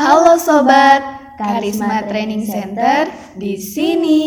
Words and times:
Halo 0.00 0.40
sobat, 0.40 1.04
Karisma 1.36 2.00
Training 2.08 2.48
Center 2.48 3.04
di 3.36 3.60
sini. 3.60 4.24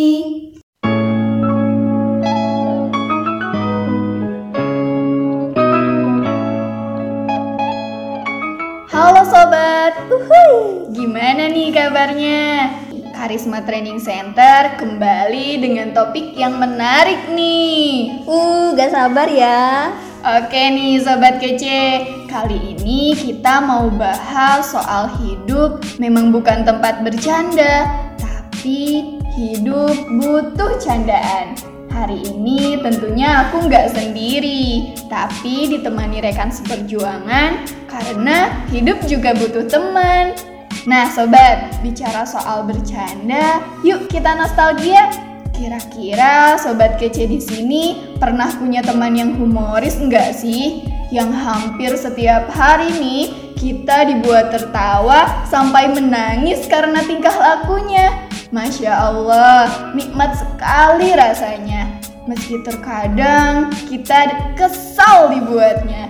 Halo 8.85 9.25
sobat, 9.25 9.97
Uhuy. 10.13 10.93
gimana 10.93 11.49
nih 11.49 11.73
kabarnya? 11.73 12.69
Karisma 13.17 13.65
Training 13.65 13.97
Center 13.97 14.77
kembali 14.77 15.57
dengan 15.57 15.89
topik 15.89 16.37
yang 16.37 16.61
menarik 16.61 17.33
nih. 17.33 18.21
Uh, 18.29 18.77
gak 18.77 18.93
sabar 18.93 19.25
ya. 19.25 19.89
Oke 20.21 20.69
nih 20.69 21.01
sobat 21.01 21.41
kece, 21.41 22.05
kali 22.29 22.61
ini 22.61 22.72
kita 22.83 23.63
mau 23.63 23.87
bahas 23.87 24.75
soal 24.75 25.07
hidup 25.23 25.79
memang 26.03 26.35
bukan 26.35 26.67
tempat 26.67 26.99
bercanda, 26.99 27.87
tapi 28.19 29.15
hidup 29.39 29.95
butuh 30.19 30.75
candaan. 30.83 31.55
Hari 31.93 32.35
ini 32.35 32.81
tentunya 32.83 33.47
aku 33.47 33.71
nggak 33.71 33.95
sendiri, 33.95 34.91
tapi 35.07 35.71
ditemani 35.71 36.25
rekan 36.25 36.51
seperjuangan 36.51 37.63
karena 37.87 38.51
hidup 38.67 38.99
juga 39.07 39.31
butuh 39.31 39.63
teman. 39.71 40.35
Nah 40.83 41.07
sobat, 41.07 41.79
bicara 41.79 42.27
soal 42.27 42.67
bercanda, 42.67 43.63
yuk 43.87 44.11
kita 44.11 44.35
nostalgia. 44.35 45.07
Kira-kira 45.53 46.57
sobat 46.57 46.97
kece 46.97 47.29
di 47.29 47.39
sini 47.39 47.83
pernah 48.17 48.49
punya 48.57 48.81
teman 48.81 49.13
yang 49.13 49.37
humoris 49.37 50.01
enggak 50.01 50.33
sih? 50.33 50.81
Yang 51.13 51.31
hampir 51.45 51.91
setiap 51.93 52.49
hari 52.49 52.89
nih 52.97 53.53
kita 53.53 54.09
dibuat 54.09 54.49
tertawa 54.49 55.45
sampai 55.45 55.93
menangis 55.93 56.65
karena 56.65 57.05
tingkah 57.05 57.37
lakunya. 57.37 58.25
Masya 58.49 58.89
Allah, 58.89 59.93
nikmat 59.93 60.33
sekali 60.33 61.13
rasanya. 61.13 62.01
Meski 62.25 62.65
terkadang 62.65 63.69
kita 63.85 64.25
kesal 64.57 65.29
dibuatnya. 65.29 66.09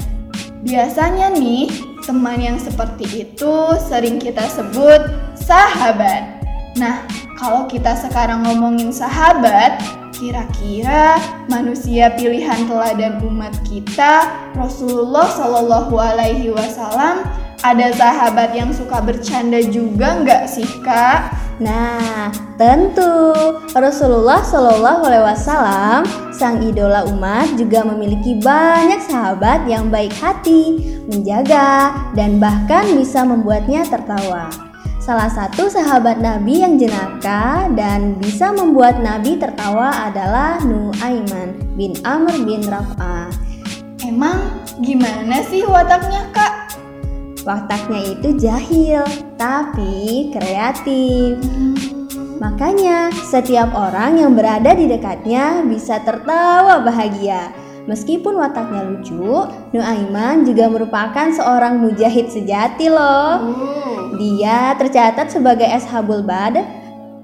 Biasanya 0.63 1.35
nih, 1.35 1.67
teman 2.07 2.39
yang 2.39 2.55
seperti 2.55 3.27
itu 3.27 3.55
sering 3.83 4.23
kita 4.23 4.47
sebut 4.47 5.03
sahabat. 5.35 6.39
Nah, 6.79 7.03
kalau 7.35 7.67
kita 7.67 7.91
sekarang 7.99 8.47
ngomongin 8.47 8.95
sahabat, 8.95 9.83
kira-kira 10.23 11.19
manusia 11.51 12.07
pilihan 12.15 12.63
teladan 12.63 13.19
umat 13.27 13.51
kita, 13.67 14.31
Rasulullah 14.55 15.27
Shallallahu 15.27 15.91
Alaihi 15.99 16.47
Wasallam, 16.47 17.27
ada 17.59 17.91
sahabat 17.91 18.55
yang 18.55 18.71
suka 18.71 19.03
bercanda 19.03 19.59
juga 19.59 20.23
nggak 20.23 20.47
sih 20.47 20.67
kak? 20.79 21.35
Nah, 21.59 22.31
tentu 22.55 23.11
Rasulullah 23.75 24.39
Shallallahu 24.47 25.11
Alaihi 25.11 25.27
Wasallam, 25.27 26.07
sang 26.31 26.63
idola 26.63 27.03
umat, 27.11 27.59
juga 27.59 27.83
memiliki 27.83 28.39
banyak 28.39 29.03
sahabat 29.03 29.67
yang 29.67 29.91
baik 29.91 30.15
hati, 30.23 31.03
menjaga, 31.11 31.91
dan 32.15 32.39
bahkan 32.39 32.95
bisa 32.95 33.27
membuatnya 33.27 33.83
tertawa. 33.83 34.72
Salah 35.03 35.27
satu 35.27 35.67
sahabat 35.67 36.23
Nabi 36.23 36.63
yang 36.63 36.79
jenaka 36.79 37.67
dan 37.75 38.15
bisa 38.23 38.55
membuat 38.55 39.03
Nabi 39.03 39.35
tertawa 39.35 39.91
adalah 40.07 40.63
Nuaiman 40.63 41.59
bin 41.75 41.91
Amr 42.07 42.39
bin 42.47 42.63
Raf'ah. 42.63 43.27
Emang 43.99 44.63
gimana 44.79 45.43
sih 45.43 45.67
wataknya 45.67 46.23
kak? 46.31 46.79
Wataknya 47.43 48.15
itu 48.15 48.31
jahil, 48.39 49.03
tapi 49.35 50.31
kreatif. 50.31 51.35
Makanya, 52.39 53.11
setiap 53.27 53.75
orang 53.75 54.23
yang 54.23 54.31
berada 54.39 54.71
di 54.71 54.87
dekatnya 54.87 55.67
bisa 55.67 55.99
tertawa 55.99 56.79
bahagia. 56.79 57.51
Meskipun 57.83 58.39
wataknya 58.39 58.87
lucu, 58.87 59.43
Nuaiman 59.75 60.47
juga 60.47 60.71
merupakan 60.71 61.27
seorang 61.35 61.83
mujahid 61.83 62.31
sejati 62.31 62.87
loh. 62.87 63.51
Dia 64.15 64.71
tercatat 64.79 65.27
sebagai 65.35 65.67
Ashabul 65.67 66.23
Badr, 66.23 66.63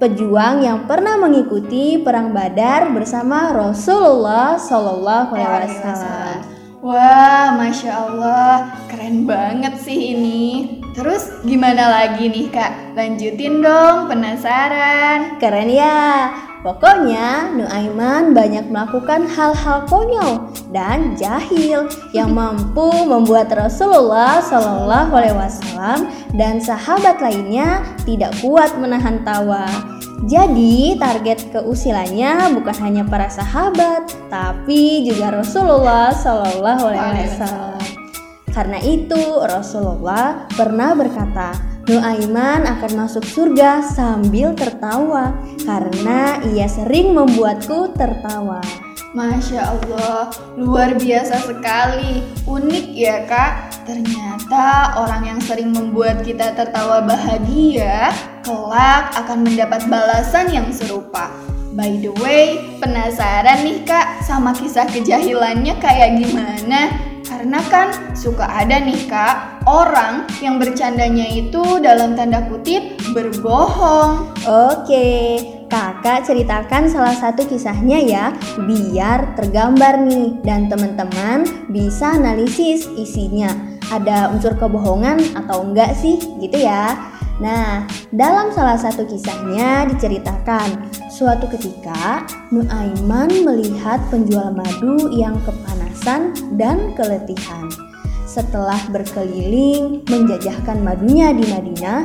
pejuang 0.03 0.59
yang 0.59 0.83
pernah 0.83 1.15
mengikuti 1.15 1.99
perang 2.03 2.35
Badar 2.35 2.91
bersama 2.91 3.55
Rasulullah 3.55 4.59
Shallallahu 4.59 5.31
Alaihi 5.31 5.79
Wasallam. 5.79 6.35
Wah, 6.79 7.59
masya 7.59 7.91
Allah, 8.07 8.71
keren 8.87 9.27
banget 9.27 9.75
sih 9.83 10.15
ini. 10.15 10.79
Terus 10.95 11.27
gimana 11.43 11.91
lagi 11.91 12.31
nih 12.31 12.47
kak? 12.47 12.95
Lanjutin 12.95 13.59
dong, 13.59 14.07
penasaran. 14.07 15.35
Keren 15.43 15.67
ya. 15.67 16.31
Pokoknya 16.59 17.55
Nuaiman 17.55 18.35
banyak 18.35 18.67
melakukan 18.67 19.23
hal-hal 19.31 19.87
konyol 19.87 20.51
dan 20.75 21.15
jahil 21.15 21.87
yang 22.11 22.35
mampu 22.35 23.07
membuat 23.07 23.47
Rasulullah 23.55 24.43
Shallallahu 24.43 25.11
Alaihi 25.15 25.39
Wasallam 25.39 26.11
dan 26.35 26.59
sahabat 26.59 27.23
lainnya 27.23 27.79
tidak 28.03 28.35
kuat 28.43 28.75
menahan 28.75 29.23
tawa. 29.23 29.71
Jadi 30.27 30.99
target 30.99 31.47
keusilannya 31.55 32.51
bukan 32.51 32.75
hanya 32.83 33.07
para 33.07 33.31
sahabat, 33.31 34.11
tapi 34.27 35.07
juga 35.07 35.39
Rasulullah 35.39 36.11
Shallallahu 36.11 36.83
Alaihi 36.91 37.23
Wasallam. 37.39 37.79
Karena 38.51 38.83
itu 38.83 39.21
Rasulullah 39.47 40.43
pernah 40.51 40.91
berkata, 40.91 41.68
Nuaiman 41.89 42.69
akan 42.69 43.01
masuk 43.01 43.25
surga 43.25 43.81
sambil 43.81 44.53
tertawa 44.53 45.33
karena 45.65 46.37
ia 46.53 46.69
sering 46.69 47.17
membuatku 47.17 47.97
tertawa. 47.97 48.61
Masya 49.17 49.73
Allah, 49.73 50.29
luar 50.53 50.93
biasa 51.01 51.49
sekali. 51.49 52.21
Unik 52.45 52.93
ya 52.93 53.25
kak, 53.25 53.81
ternyata 53.89 55.01
orang 55.01 55.33
yang 55.33 55.41
sering 55.41 55.73
membuat 55.73 56.21
kita 56.21 56.53
tertawa 56.53 57.01
bahagia, 57.01 58.13
kelak 58.45 59.09
akan 59.17 59.49
mendapat 59.49 59.81
balasan 59.89 60.53
yang 60.53 60.69
serupa. 60.69 61.33
By 61.73 61.97
the 62.05 62.13
way, 62.21 62.77
penasaran 62.77 63.65
nih 63.65 63.81
kak 63.81 64.21
sama 64.29 64.53
kisah 64.53 64.85
kejahilannya 64.85 65.73
kayak 65.81 66.21
gimana? 66.21 67.08
Karena 67.39 67.63
kan 67.71 67.87
suka 68.19 68.43
ada 68.43 68.83
nih 68.83 69.07
kak 69.07 69.63
orang 69.63 70.27
yang 70.43 70.59
bercandanya 70.59 71.23
itu 71.31 71.79
dalam 71.79 72.11
tanda 72.11 72.43
kutip 72.51 72.99
berbohong. 73.15 74.35
Oke, 74.43 75.39
kakak 75.71 76.27
ceritakan 76.27 76.91
salah 76.91 77.15
satu 77.15 77.47
kisahnya 77.47 78.03
ya, 78.03 78.25
biar 78.59 79.39
tergambar 79.39 80.03
nih 80.03 80.35
dan 80.43 80.67
teman-teman 80.67 81.47
bisa 81.71 82.19
analisis 82.19 82.91
isinya. 82.99 83.55
Ada 83.87 84.35
unsur 84.35 84.59
kebohongan 84.59 85.39
atau 85.39 85.63
enggak 85.63 85.95
sih 85.95 86.19
gitu 86.43 86.59
ya? 86.59 86.91
Nah, 87.39 87.87
dalam 88.11 88.51
salah 88.51 88.75
satu 88.75 89.07
kisahnya 89.07 89.87
diceritakan, 89.87 90.91
suatu 91.07 91.47
ketika 91.47 92.27
Nuaiman 92.51 93.31
melihat 93.47 94.03
penjual 94.11 94.51
madu 94.51 95.07
yang 95.15 95.39
kepanasan 95.47 95.88
dan 96.55 96.95
keletihan. 96.95 97.67
Setelah 98.29 98.79
berkeliling 98.93 100.05
menjajahkan 100.05 100.77
madunya 100.79 101.33
di 101.33 101.45
Madinah, 101.49 102.01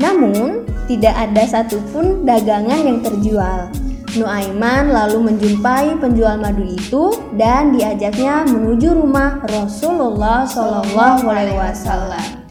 namun 0.00 0.66
tidak 0.90 1.14
ada 1.14 1.44
satupun 1.46 2.26
dagangan 2.26 2.82
yang 2.82 2.98
terjual. 3.04 3.70
Nuaiman 4.12 4.92
lalu 4.92 5.32
menjumpai 5.32 5.96
penjual 5.96 6.36
madu 6.36 6.66
itu 6.68 7.16
dan 7.40 7.72
diajaknya 7.72 8.44
menuju 8.44 8.92
rumah 8.92 9.40
Rasulullah 9.48 10.44
Shallallahu 10.44 11.24
Alaihi 11.24 11.56
Wasallam. 11.56 12.41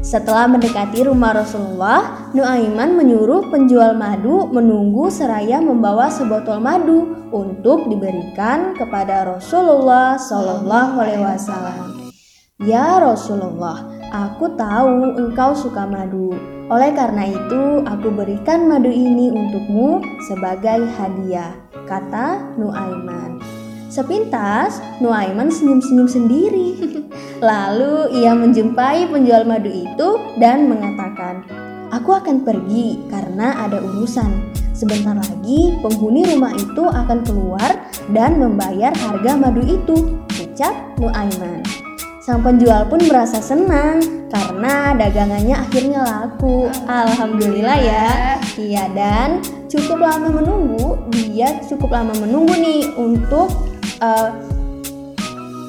Setelah 0.00 0.48
mendekati 0.48 1.04
rumah 1.04 1.36
Rasulullah, 1.36 2.32
Nuaiman 2.32 2.96
menyuruh 2.96 3.52
penjual 3.52 3.92
madu 3.92 4.48
menunggu 4.48 5.12
seraya 5.12 5.60
membawa 5.60 6.08
sebotol 6.08 6.56
madu 6.56 7.28
untuk 7.28 7.84
diberikan 7.84 8.72
kepada 8.72 9.28
Rasulullah 9.28 10.16
Shallallahu 10.16 10.94
Alaihi 11.04 11.20
Wasallam. 11.20 12.08
Ya 12.64 12.96
Rasulullah, 12.96 13.92
aku 14.08 14.56
tahu 14.56 15.20
engkau 15.20 15.52
suka 15.52 15.84
madu. 15.84 16.32
Oleh 16.72 16.96
karena 16.96 17.28
itu, 17.28 17.84
aku 17.84 18.08
berikan 18.08 18.72
madu 18.72 18.88
ini 18.88 19.28
untukmu 19.28 20.00
sebagai 20.32 20.80
hadiah, 20.96 21.52
kata 21.84 22.56
Nuaiman. 22.56 23.59
Sepintas, 23.90 24.78
Nuaiman 25.02 25.50
senyum-senyum 25.50 26.06
sendiri. 26.06 26.78
Lalu 27.50 28.22
ia 28.22 28.38
menjumpai 28.38 29.10
penjual 29.10 29.42
madu 29.42 29.66
itu 29.66 30.08
dan 30.38 30.70
mengatakan, 30.70 31.42
Aku 31.90 32.14
akan 32.14 32.46
pergi 32.46 33.02
karena 33.10 33.66
ada 33.66 33.82
urusan. 33.82 34.54
Sebentar 34.70 35.18
lagi 35.18 35.74
penghuni 35.82 36.22
rumah 36.22 36.54
itu 36.54 36.86
akan 36.86 37.26
keluar 37.26 37.90
dan 38.14 38.38
membayar 38.38 38.94
harga 38.94 39.34
madu 39.34 39.66
itu, 39.66 40.22
ucap 40.38 40.72
Nuaiman. 41.02 41.58
Sang 42.22 42.46
penjual 42.46 42.86
pun 42.86 43.02
merasa 43.10 43.42
senang 43.42 43.98
karena 44.30 44.94
dagangannya 44.94 45.58
akhirnya 45.66 46.06
laku. 46.06 46.70
Alhamdulillah 46.86 47.78
ya. 47.82 48.38
Iya 48.54 48.86
dan 48.94 49.42
cukup 49.66 49.98
lama 49.98 50.30
menunggu, 50.30 51.10
dia 51.10 51.58
cukup 51.66 51.90
lama 51.90 52.14
menunggu 52.14 52.54
nih 52.54 52.86
untuk 52.94 53.69
uh, 54.00 54.28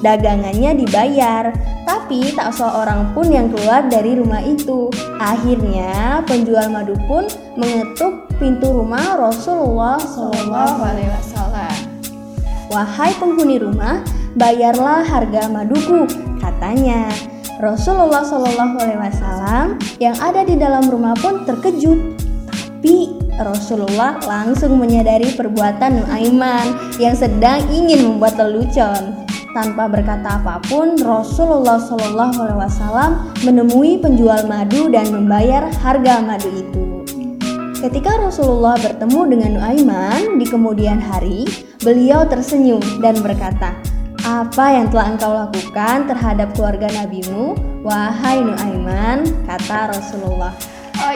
dagangannya 0.02 0.82
dibayar. 0.82 1.54
Tapi 1.82 2.34
tak 2.34 2.54
seorang 2.54 3.10
pun 3.14 3.30
yang 3.30 3.50
keluar 3.50 3.86
dari 3.86 4.18
rumah 4.18 4.42
itu. 4.42 4.90
Akhirnya 5.18 6.22
penjual 6.26 6.68
madu 6.70 6.94
pun 7.06 7.26
mengetuk 7.54 8.26
pintu 8.36 8.70
rumah 8.70 9.18
Rasulullah 9.18 9.98
Wasallam. 9.98 11.74
Wahai 12.72 13.12
penghuni 13.20 13.60
rumah, 13.60 14.00
bayarlah 14.34 15.04
harga 15.04 15.46
maduku, 15.50 16.08
katanya. 16.40 17.12
Rasulullah 17.62 18.26
Wasallam 18.26 19.78
yang 20.02 20.18
ada 20.18 20.42
di 20.42 20.58
dalam 20.58 20.86
rumah 20.90 21.14
pun 21.18 21.46
terkejut. 21.46 22.18
Tapi 22.50 23.21
Rasulullah 23.40 24.20
langsung 24.28 24.76
menyadari 24.76 25.32
perbuatan 25.32 26.04
Nuaiman 26.04 26.96
yang 27.00 27.16
sedang 27.16 27.64
ingin 27.72 28.04
membuat 28.04 28.36
lelucon. 28.36 29.24
Tanpa 29.52 29.84
berkata 29.88 30.40
apa 30.40 30.60
pun, 30.64 30.96
Rasulullah 30.96 31.76
Shallallahu 31.76 32.36
Alaihi 32.40 32.60
Wasallam 32.60 33.10
menemui 33.44 34.00
penjual 34.00 34.48
madu 34.48 34.88
dan 34.88 35.12
membayar 35.12 35.68
harga 35.84 36.24
madu 36.24 36.48
itu. 36.52 36.84
Ketika 37.84 38.16
Rasulullah 38.16 38.80
bertemu 38.80 39.20
dengan 39.28 39.50
Nuaiman 39.60 40.40
di 40.40 40.46
kemudian 40.48 41.02
hari, 41.02 41.44
beliau 41.84 42.24
tersenyum 42.24 42.80
dan 43.04 43.20
berkata, 43.20 43.76
apa 44.22 44.66
yang 44.70 44.86
telah 44.88 45.18
engkau 45.18 45.32
lakukan 45.34 46.06
terhadap 46.06 46.54
keluarga 46.54 46.88
nabimu, 46.94 47.58
wahai 47.82 48.40
Nuaiman, 48.40 49.26
kata 49.44 49.98
Rasulullah. 49.98 50.54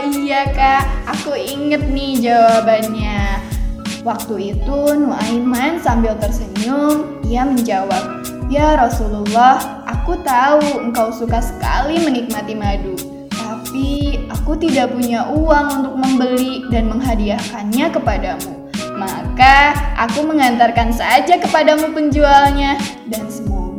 Iya 0.06 0.54
kak, 0.54 0.84
aku 1.10 1.34
inget 1.34 1.82
nih 1.90 2.30
jawabannya. 2.30 3.42
Waktu 4.06 4.54
itu 4.54 4.78
Nuaiman 4.94 5.82
sambil 5.82 6.14
tersenyum, 6.14 7.18
ia 7.26 7.42
menjawab, 7.42 8.22
Ya 8.46 8.78
Rasulullah, 8.78 9.82
aku 9.82 10.22
tahu 10.22 10.86
engkau 10.86 11.10
suka 11.10 11.42
sekali 11.42 11.98
menikmati 11.98 12.54
madu. 12.54 12.94
Tapi 13.34 14.22
aku 14.30 14.54
tidak 14.54 14.94
punya 14.94 15.26
uang 15.26 15.82
untuk 15.82 15.94
membeli 15.98 16.62
dan 16.70 16.86
menghadiahkannya 16.86 17.86
kepadamu. 17.90 18.70
Maka 18.94 19.74
aku 19.98 20.22
mengantarkan 20.22 20.94
saja 20.94 21.34
kepadamu 21.42 21.90
penjualnya 21.90 22.78
dan 23.10 23.26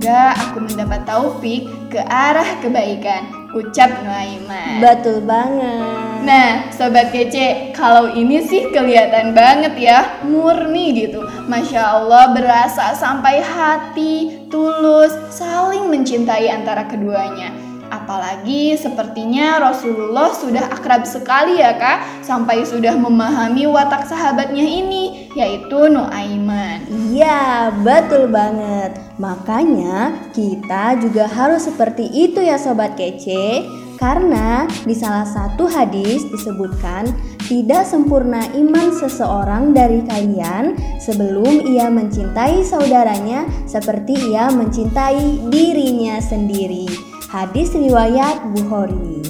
semoga 0.07 0.39
aku 0.39 0.57
mendapat 0.63 1.01
taufik 1.03 1.67
ke 1.91 1.99
arah 1.99 2.63
kebaikan. 2.63 3.27
Ucap 3.51 3.91
Nuaiman. 4.07 4.79
Betul 4.79 5.19
banget. 5.27 6.23
Nah, 6.23 6.71
sobat 6.71 7.11
kece, 7.11 7.75
kalau 7.75 8.15
ini 8.15 8.39
sih 8.47 8.71
kelihatan 8.71 9.35
banget 9.35 9.75
ya, 9.75 10.23
murni 10.23 10.95
gitu. 10.95 11.27
Masya 11.51 11.99
Allah 11.99 12.31
berasa 12.31 12.95
sampai 12.95 13.43
hati, 13.43 14.47
tulus, 14.47 15.11
saling 15.27 15.91
mencintai 15.91 16.47
antara 16.55 16.87
keduanya. 16.87 17.51
Apalagi 17.87 18.75
sepertinya 18.75 19.59
Rasulullah 19.63 20.31
sudah 20.35 20.67
akrab 20.75 21.07
sekali 21.07 21.63
ya 21.63 21.71
kak 21.79 22.19
Sampai 22.19 22.67
sudah 22.67 22.99
memahami 22.99 23.63
watak 23.63 24.03
sahabatnya 24.03 24.59
ini 24.59 25.31
Yaitu 25.31 25.87
Nuaiman 25.87 26.83
Iya 27.15 27.71
betul 27.79 28.27
banget 28.27 29.06
Makanya 29.17 30.29
kita 30.33 30.97
juga 31.01 31.25
harus 31.25 31.65
seperti 31.65 32.05
itu 32.13 32.37
ya 32.37 32.57
sobat 32.61 32.93
kece 32.93 33.65
Karena 33.97 34.69
di 34.85 34.93
salah 34.93 35.25
satu 35.25 35.65
hadis 35.65 36.21
disebutkan 36.29 37.09
tidak 37.49 37.81
sempurna 37.81 38.45
iman 38.53 38.93
seseorang 38.93 39.73
dari 39.73 40.05
kalian 40.05 40.77
sebelum 41.01 41.65
ia 41.65 41.89
mencintai 41.89 42.61
saudaranya 42.61 43.49
seperti 43.65 44.13
ia 44.29 44.53
mencintai 44.53 45.49
dirinya 45.49 46.21
sendiri. 46.21 46.85
Hadis 47.33 47.73
riwayat 47.73 48.53
Bukhari. 48.53 49.23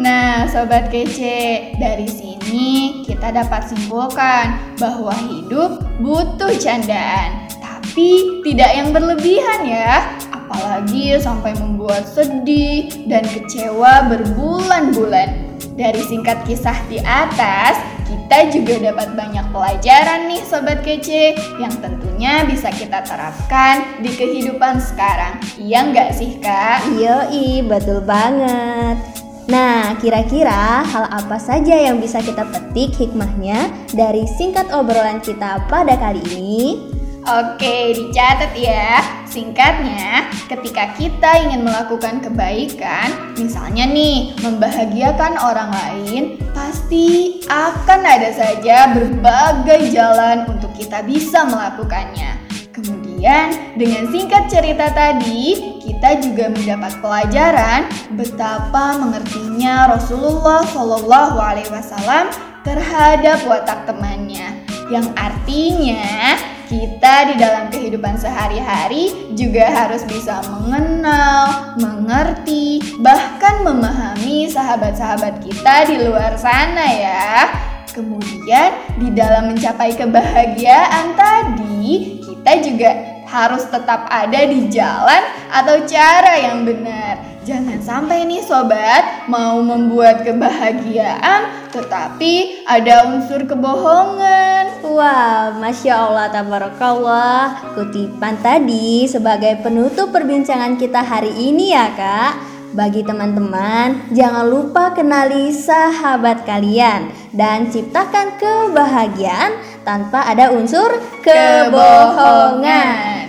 Nah, 0.00 0.48
sobat 0.48 0.88
kece, 0.88 1.76
dari 1.76 2.08
sini 2.08 3.04
kita 3.04 3.36
dapat 3.36 3.68
simpulkan 3.68 4.56
bahwa 4.80 5.12
hidup 5.28 5.84
butuh 6.00 6.56
candaan, 6.56 7.44
tapi 7.90 8.38
tidak 8.46 8.70
yang 8.70 8.94
berlebihan 8.94 9.66
ya. 9.66 10.14
Apalagi 10.30 11.18
sampai 11.18 11.58
membuat 11.58 12.06
sedih 12.06 12.86
dan 13.10 13.26
kecewa 13.26 14.06
berbulan-bulan. 14.06 15.50
Dari 15.74 15.98
singkat 16.06 16.46
kisah 16.46 16.78
di 16.86 17.02
atas, 17.02 17.82
kita 18.06 18.46
juga 18.54 18.78
dapat 18.78 19.18
banyak 19.18 19.42
pelajaran 19.50 20.30
nih 20.30 20.38
sobat 20.46 20.86
kece 20.86 21.34
yang 21.58 21.74
tentunya 21.82 22.46
bisa 22.46 22.70
kita 22.70 23.02
terapkan 23.02 23.98
di 23.98 24.14
kehidupan 24.14 24.78
sekarang. 24.78 25.42
Iya 25.58 25.90
nggak 25.90 26.10
sih 26.14 26.38
kak? 26.38 26.94
Iya, 26.94 27.26
betul 27.66 28.06
banget. 28.06 29.02
Nah, 29.50 29.98
kira-kira 29.98 30.86
hal 30.86 31.10
apa 31.10 31.42
saja 31.42 31.74
yang 31.74 31.98
bisa 31.98 32.22
kita 32.22 32.46
petik 32.54 32.94
hikmahnya 32.94 33.66
dari 33.90 34.30
singkat 34.38 34.70
obrolan 34.70 35.18
kita 35.18 35.66
pada 35.66 35.98
kali 35.98 36.22
ini? 36.38 36.99
Oke, 37.20 37.92
dicatat 37.92 38.56
ya. 38.56 38.96
Singkatnya, 39.28 40.32
ketika 40.48 40.96
kita 40.96 41.44
ingin 41.44 41.68
melakukan 41.68 42.24
kebaikan, 42.24 43.36
misalnya 43.36 43.84
nih, 43.84 44.32
membahagiakan 44.40 45.36
orang 45.36 45.68
lain, 45.68 46.40
pasti 46.56 47.38
akan 47.46 48.00
ada 48.08 48.32
saja 48.32 48.96
berbagai 48.96 49.92
jalan 49.92 50.48
untuk 50.48 50.72
kita 50.72 51.04
bisa 51.04 51.44
melakukannya. 51.44 52.40
Kemudian, 52.72 53.76
dengan 53.76 54.08
singkat 54.08 54.48
cerita 54.48 54.88
tadi, 54.88 55.76
kita 55.84 56.24
juga 56.24 56.48
mendapat 56.48 56.92
pelajaran 57.04 57.84
betapa 58.16 58.96
mengertinya 58.96 59.92
Rasulullah 59.92 60.64
Shallallahu 60.64 61.36
Alaihi 61.36 61.68
Wasallam 61.68 62.32
terhadap 62.64 63.44
watak 63.44 63.84
temannya, 63.84 64.64
yang 64.88 65.04
artinya 65.20 66.40
kita 66.70 67.34
di 67.34 67.34
dalam 67.34 67.66
kehidupan 67.66 68.14
sehari-hari 68.14 69.34
juga 69.34 69.66
harus 69.74 70.06
bisa 70.06 70.38
mengenal, 70.46 71.74
mengerti, 71.82 72.78
bahkan 73.02 73.66
memahami 73.66 74.46
sahabat-sahabat 74.46 75.42
kita 75.42 75.90
di 75.90 75.98
luar 76.06 76.38
sana 76.38 76.86
ya. 76.86 77.50
Kemudian 77.90 79.02
di 79.02 79.10
dalam 79.10 79.50
mencapai 79.50 79.98
kebahagiaan 79.98 81.18
tadi, 81.18 82.22
kita 82.22 82.62
juga 82.62 82.90
harus 83.30 83.62
tetap 83.70 84.10
ada 84.10 84.40
di 84.42 84.66
jalan 84.66 85.22
atau 85.54 85.86
cara 85.86 86.34
yang 86.34 86.66
benar. 86.66 87.22
Jangan 87.40 87.80
sampai 87.80 88.28
nih 88.28 88.44
sobat 88.44 89.24
mau 89.30 89.62
membuat 89.64 90.26
kebahagiaan 90.26 91.70
tetapi 91.72 92.66
ada 92.68 93.08
unsur 93.08 93.46
kebohongan. 93.46 94.82
Wah, 94.84 95.54
Masya 95.56 95.94
Allah, 95.94 96.28
Tabarakallah 96.34 97.72
Kutipan 97.78 98.42
tadi 98.42 99.06
sebagai 99.06 99.62
penutup 99.62 100.10
perbincangan 100.10 100.76
kita 100.76 101.00
hari 101.00 101.30
ini 101.30 101.72
ya 101.72 101.88
kak 101.94 102.49
bagi 102.70 103.02
teman-teman, 103.02 104.14
jangan 104.14 104.46
lupa 104.46 104.94
kenali 104.94 105.50
sahabat 105.50 106.46
kalian 106.46 107.10
dan 107.34 107.66
ciptakan 107.66 108.38
kebahagiaan 108.38 109.58
tanpa 109.82 110.22
ada 110.22 110.54
unsur 110.54 110.86
kebohongan. 111.26 113.26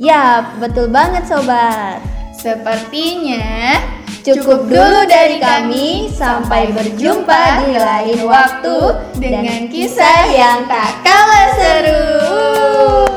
Ya, 0.00 0.56
betul 0.56 0.88
banget 0.88 1.28
sobat. 1.28 2.00
Sepertinya 2.32 3.76
cukup 4.22 4.70
dulu 4.70 5.00
dari 5.10 5.42
kami. 5.42 6.06
Sampai 6.14 6.70
berjumpa 6.70 7.66
di 7.66 7.74
lain 7.74 8.22
waktu 8.24 8.78
dengan 9.18 9.66
kisah 9.66 10.30
yang 10.30 10.70
tak 10.70 11.02
kalah 11.02 11.48
seru. 11.58 13.07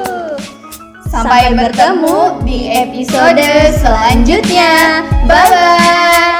Sampai 1.21 1.53
bertemu 1.53 2.41
di 2.41 2.73
episode 2.73 3.45
selanjutnya. 3.77 5.05
Bye 5.29 5.45
bye. 5.53 6.30